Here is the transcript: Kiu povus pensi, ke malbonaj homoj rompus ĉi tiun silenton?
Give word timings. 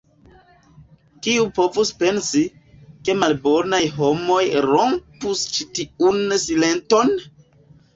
Kiu 1.27 1.43
povus 1.57 1.91
pensi, 1.99 2.43
ke 3.05 3.17
malbonaj 3.21 3.83
homoj 4.01 4.41
rompus 4.69 5.49
ĉi 5.55 5.73
tiun 5.81 6.23
silenton? 6.51 7.19